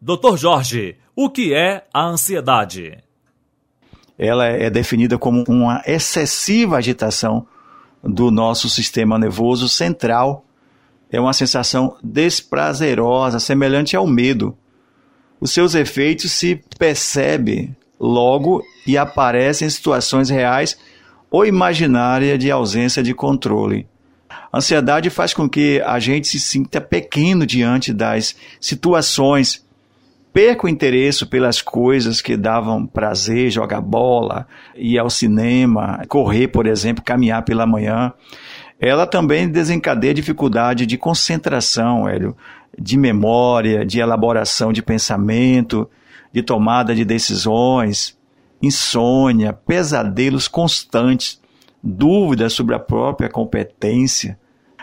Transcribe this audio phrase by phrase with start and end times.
[0.00, 2.98] Doutor Jorge, o que é a ansiedade?
[4.18, 7.46] Ela é definida como uma excessiva agitação
[8.04, 10.44] do nosso sistema nervoso central.
[11.10, 14.56] É uma sensação desprazerosa, semelhante ao medo.
[15.40, 20.78] Os seus efeitos se percebem logo e aparecem em situações reais
[21.30, 23.88] ou imaginárias de ausência de controle.
[24.52, 29.65] A ansiedade faz com que a gente se sinta pequeno diante das situações,
[30.36, 36.66] perca o interesse pelas coisas que davam prazer, jogar bola, ir ao cinema, correr, por
[36.66, 38.12] exemplo, caminhar pela manhã.
[38.78, 42.36] Ela também desencadeia dificuldade de concentração, Hélio,
[42.78, 45.88] de memória, de elaboração de pensamento,
[46.30, 48.14] de tomada de decisões,
[48.60, 51.40] insônia, pesadelos constantes,
[51.82, 54.38] dúvidas sobre a própria competência,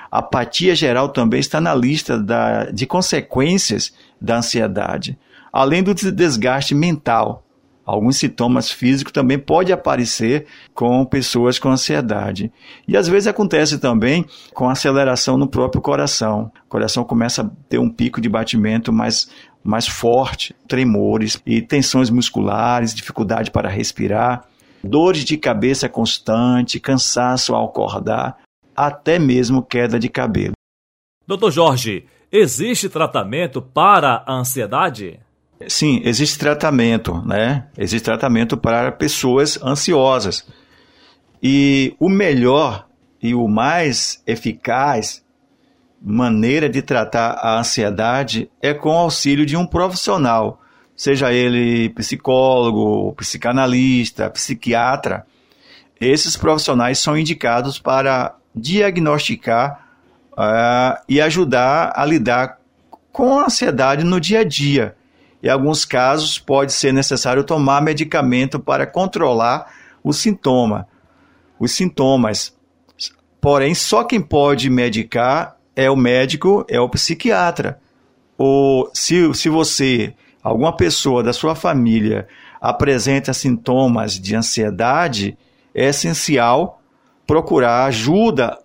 [0.10, 5.16] apatia geral também está na lista da, de consequências da ansiedade,
[5.54, 7.46] além do desgaste mental.
[7.86, 12.52] Alguns sintomas físicos também podem aparecer com pessoas com ansiedade.
[12.88, 16.50] E às vezes acontece também com aceleração no próprio coração.
[16.66, 19.30] O coração começa a ter um pico de batimento mais,
[19.62, 24.46] mais forte, tremores e tensões musculares, dificuldade para respirar,
[24.82, 28.38] dores de cabeça constante, cansaço ao acordar
[28.76, 30.54] até mesmo queda de cabelo.
[31.28, 35.20] Doutor Jorge, existe tratamento para a ansiedade?
[35.68, 37.68] Sim, existe tratamento, né?
[37.78, 40.46] Existe tratamento para pessoas ansiosas.
[41.42, 42.88] E o melhor
[43.22, 45.24] e o mais eficaz
[46.04, 50.62] maneira de tratar a ansiedade é com o auxílio de um profissional,
[50.96, 55.26] seja ele psicólogo, psicanalista, psiquiatra.
[56.00, 59.88] Esses profissionais são indicados para diagnosticar
[60.34, 62.60] uh, e ajudar a lidar
[63.12, 64.96] com a ansiedade no dia a dia.
[65.44, 70.88] Em alguns casos, pode ser necessário tomar medicamento para controlar o sintoma,
[71.60, 72.56] os sintomas.
[73.42, 77.78] Porém, só quem pode medicar é o médico, é o psiquiatra.
[78.38, 82.26] Ou se, se você, alguma pessoa da sua família,
[82.62, 85.38] apresenta sintomas de ansiedade,
[85.76, 86.82] é essencial
[87.28, 88.58] procurar ajuda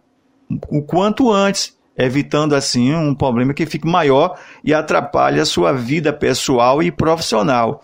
[0.69, 6.13] o quanto antes, evitando assim um problema que fique maior e atrapalhe a sua vida
[6.13, 7.83] pessoal e profissional.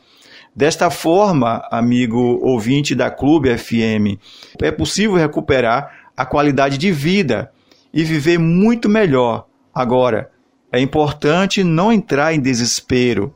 [0.54, 4.20] Desta forma, amigo ouvinte da Clube FM,
[4.62, 7.50] é possível recuperar a qualidade de vida
[7.92, 9.46] e viver muito melhor.
[9.74, 10.30] Agora,
[10.70, 13.34] é importante não entrar em desespero.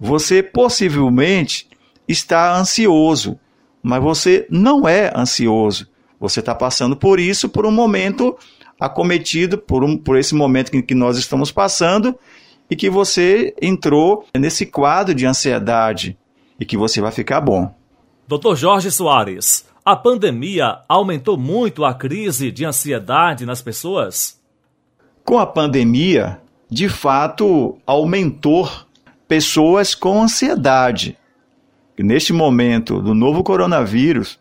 [0.00, 1.68] Você possivelmente
[2.08, 3.38] está ansioso,
[3.80, 5.88] mas você não é ansioso.
[6.18, 8.36] Você está passando por isso por um momento
[8.82, 12.18] acometido, por, um, por esse momento que, que nós estamos passando
[12.68, 16.18] e que você entrou nesse quadro de ansiedade
[16.58, 17.72] e que você vai ficar bom.
[18.26, 18.56] Dr.
[18.56, 24.40] Jorge Soares, a pandemia aumentou muito a crise de ansiedade nas pessoas?
[25.24, 28.68] Com a pandemia, de fato, aumentou
[29.28, 31.16] pessoas com ansiedade.
[31.96, 34.40] Neste momento do novo coronavírus,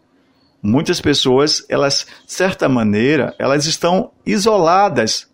[0.61, 5.29] muitas pessoas, elas, de certa maneira, elas estão isoladas.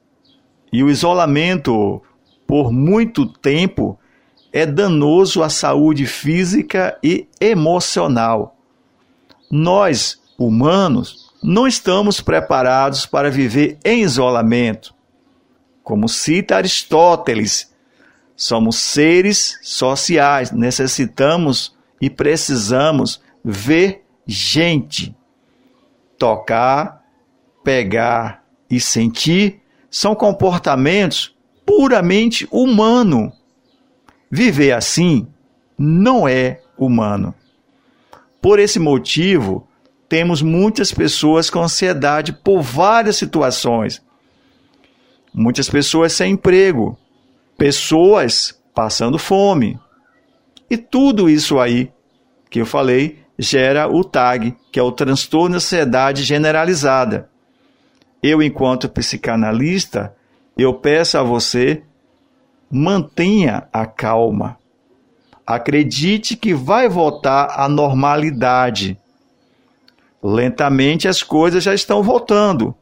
[0.71, 2.01] E o isolamento
[2.45, 3.99] por muito tempo
[4.53, 8.57] é danoso à saúde física e emocional.
[9.51, 14.93] Nós, humanos, não estamos preparados para viver em isolamento.
[15.83, 17.71] Como cita Aristóteles,
[18.35, 25.16] somos seres sociais, necessitamos e precisamos ver gente.
[26.17, 27.03] Tocar,
[27.63, 31.35] pegar e sentir são comportamentos
[31.65, 33.33] puramente humanos.
[34.29, 35.27] Viver assim
[35.77, 37.33] não é humano.
[38.41, 39.67] Por esse motivo,
[40.07, 44.01] temos muitas pessoas com ansiedade por várias situações.
[45.33, 46.97] Muitas pessoas sem emprego,
[47.57, 49.79] pessoas passando fome.
[50.69, 51.91] E tudo isso aí
[52.49, 57.29] que eu falei gera o TAG, que é o transtorno de ansiedade generalizada.
[58.21, 60.15] Eu, enquanto psicanalista,
[60.57, 61.83] eu peço a você,
[62.69, 64.57] mantenha a calma.
[65.45, 68.97] Acredite que vai voltar à normalidade.
[70.21, 72.75] Lentamente as coisas já estão voltando.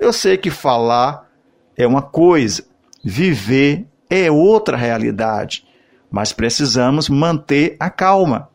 [0.00, 1.28] Eu sei que falar
[1.76, 2.64] é uma coisa,
[3.04, 5.66] viver é outra realidade,
[6.10, 8.51] mas precisamos manter a calma.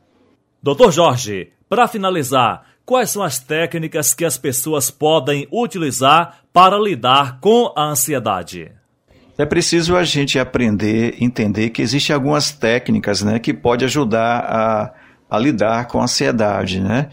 [0.67, 7.39] Doutor Jorge, para finalizar, quais são as técnicas que as pessoas podem utilizar para lidar
[7.39, 8.73] com a ansiedade?
[9.37, 14.93] É preciso a gente aprender, entender que existem algumas técnicas né, que pode ajudar a,
[15.29, 17.11] a lidar com a ansiedade, né?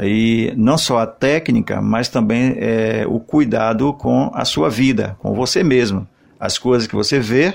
[0.00, 5.34] E não só a técnica, mas também é, o cuidado com a sua vida, com
[5.34, 6.06] você mesmo.
[6.38, 7.52] As coisas que você vê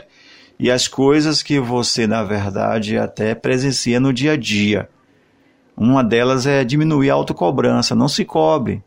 [0.60, 4.90] e as coisas que você, na verdade, até presencia no dia a dia.
[5.84, 7.96] Uma delas é diminuir a autocobrança.
[7.96, 8.84] Não se cobre.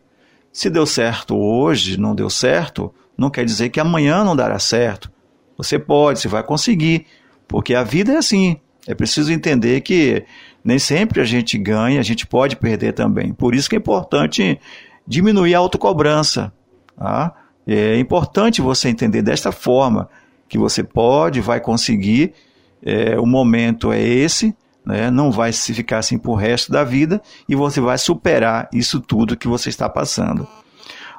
[0.53, 5.11] Se deu certo hoje, não deu certo, não quer dizer que amanhã não dará certo.
[5.59, 7.07] Você pode, você vai conseguir,
[7.49, 8.59] porque a vida é assim.
[8.87, 10.25] É preciso entender que
[10.63, 13.33] nem sempre a gente ganha, a gente pode perder também.
[13.33, 14.61] Por isso que é importante
[15.05, 16.53] diminuir a autocobrança.
[16.97, 17.35] Tá?
[17.67, 20.09] É importante você entender desta forma
[20.49, 22.35] que você pode, vai conseguir.
[22.81, 24.55] É, o momento é esse,
[24.85, 25.11] né?
[25.11, 29.37] não vai se ficar assim por resto da vida e você vai superar isso tudo
[29.37, 30.47] que você está passando.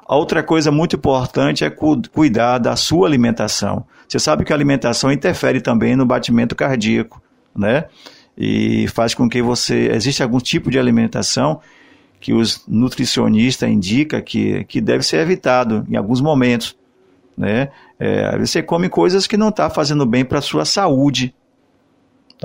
[0.08, 3.86] A outra coisa muito importante é cu cuidar da sua alimentação.
[4.08, 7.20] Você sabe que a alimentação interfere também no batimento cardíaco,
[7.56, 7.86] né?
[8.38, 9.90] E faz com que você.
[9.92, 11.60] Existe algum tipo de alimentação
[12.20, 16.76] que os nutricionistas indicam que, que deve ser evitado em alguns momentos.
[17.38, 17.70] Né?
[18.00, 21.36] É, você come coisas que não está fazendo bem para a sua saúde.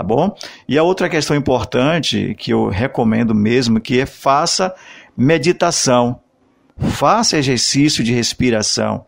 [0.00, 0.34] Tá bom?
[0.66, 4.74] E a outra questão importante que eu recomendo mesmo que é faça
[5.14, 6.20] meditação.
[6.78, 9.04] Faça exercício de respiração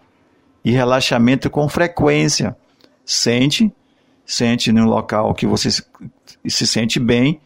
[0.62, 2.54] e relaxamento com frequência.
[3.06, 3.72] Sente,
[4.26, 7.40] sente no local que você se sente bem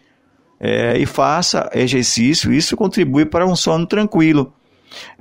[0.58, 2.52] é, e faça exercício.
[2.52, 4.52] Isso contribui para um sono tranquilo.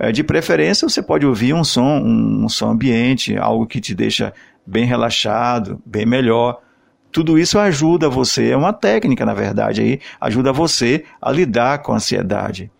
[0.00, 4.34] É, de preferência, você pode ouvir um som, um som ambiente, algo que te deixa
[4.66, 6.65] bem relaxado, bem melhor.
[7.12, 11.92] Tudo isso ajuda você, é uma técnica, na verdade, aí ajuda você a lidar com
[11.92, 12.70] a ansiedade.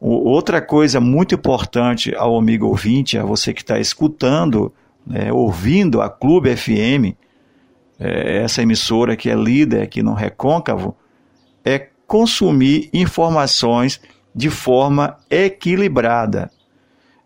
[0.00, 4.72] Outra coisa muito importante ao amigo ouvinte, a você que está escutando,
[5.04, 7.16] né, ouvindo a Clube FM,
[7.98, 10.96] é, essa emissora que é líder aqui no Recôncavo,
[11.64, 14.00] é consumir informações
[14.32, 16.48] de forma equilibrada.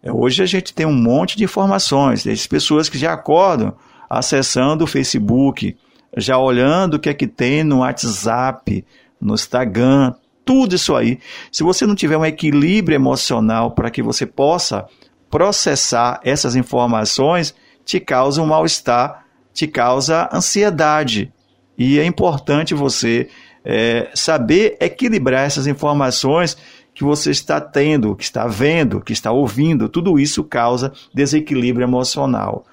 [0.02, 3.74] É, hoje a gente tem um monte de informações, tem pessoas que já acordam
[4.08, 5.76] acessando o Facebook,
[6.16, 8.84] já olhando o que é que tem no WhatsApp,
[9.20, 10.14] no Instagram,
[10.44, 11.18] tudo isso aí.
[11.50, 14.86] Se você não tiver um equilíbrio emocional para que você possa
[15.30, 17.54] processar essas informações,
[17.84, 21.32] te causa um mal-estar, te causa ansiedade.
[21.78, 23.28] E é importante você
[23.64, 26.56] é, saber equilibrar essas informações
[26.94, 29.88] que você está tendo, que está vendo, que está ouvindo.
[29.88, 32.66] Tudo isso causa desequilíbrio emocional.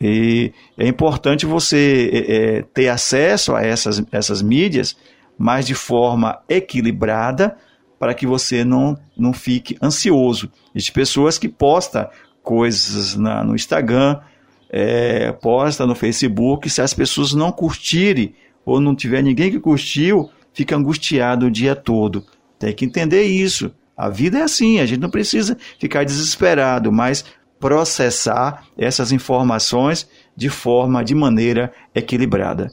[0.00, 4.96] E é importante você é, é ter acesso a essas, essas mídias
[5.38, 7.56] mas de forma equilibrada,
[7.98, 10.50] para que você não, não fique ansioso.
[10.74, 12.08] Existem pessoas que postam
[12.42, 14.20] coisas na, no Instagram,
[14.68, 20.28] é, posta no Facebook, se as pessoas não curtirem ou não tiver ninguém que curtiu,
[20.52, 22.24] fica angustiado o dia todo.
[22.58, 23.72] Tem que entender isso.
[23.96, 27.24] A vida é assim, a gente não precisa ficar desesperado, mas
[27.64, 30.06] processar essas informações
[30.36, 32.70] de forma, de maneira equilibrada.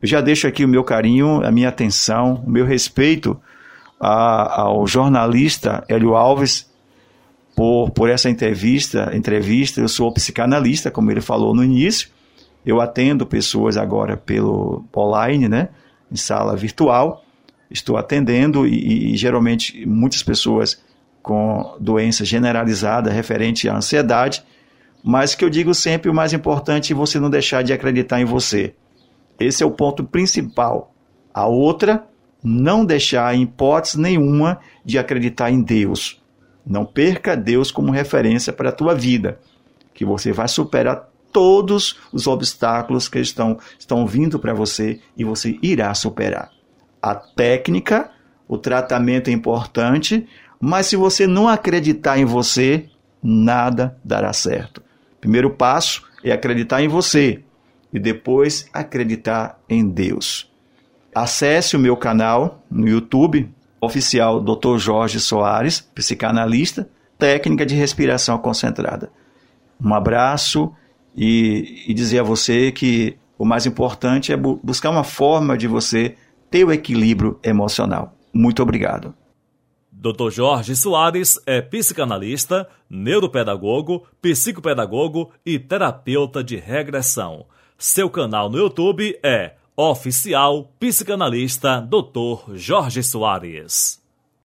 [0.00, 3.36] Eu já deixo aqui o meu carinho, a minha atenção, o meu respeito
[3.98, 6.70] a, ao jornalista Hélio Alves
[7.56, 9.10] por, por essa entrevista.
[9.12, 12.08] Entrevista, eu sou psicanalista, como ele falou no início.
[12.64, 15.70] Eu atendo pessoas agora pelo online, né,
[16.12, 17.24] em sala virtual.
[17.68, 20.80] Estou atendendo e, e, geralmente muitas pessoas
[21.28, 24.42] com doença generalizada referente à ansiedade,
[25.04, 28.24] mas que eu digo sempre o mais importante é você não deixar de acreditar em
[28.24, 28.72] você.
[29.38, 30.90] Esse é o ponto principal.
[31.34, 32.06] A outra,
[32.42, 36.18] não deixar em hipótese nenhuma de acreditar em Deus.
[36.64, 39.38] Não perca Deus como referência para a tua vida,
[39.92, 45.58] que você vai superar todos os obstáculos que estão, estão vindo para você e você
[45.60, 46.50] irá superar.
[47.02, 48.10] A técnica,
[48.48, 50.26] o tratamento é importante,
[50.60, 52.86] mas se você não acreditar em você,
[53.22, 54.82] nada dará certo.
[55.20, 57.42] Primeiro passo é acreditar em você
[57.92, 60.50] e depois acreditar em Deus.
[61.14, 63.50] Acesse o meu canal no YouTube,
[63.80, 64.76] oficial Dr.
[64.78, 66.88] Jorge Soares, psicanalista,
[67.18, 69.10] técnica de respiração concentrada.
[69.82, 70.72] Um abraço
[71.16, 75.66] e, e dizer a você que o mais importante é bu buscar uma forma de
[75.66, 76.16] você
[76.50, 78.14] ter o equilíbrio emocional.
[78.32, 79.14] Muito obrigado.
[80.00, 80.30] Dr.
[80.30, 87.46] Jorge Soares é psicanalista, neuropedagogo, psicopedagogo e terapeuta de regressão.
[87.76, 92.54] Seu canal no YouTube é Oficial Psicanalista Dr.
[92.54, 94.00] Jorge Soares.